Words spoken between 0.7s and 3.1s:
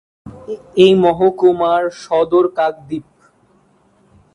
এই মহকুমার সদর কাকদ্বীপ।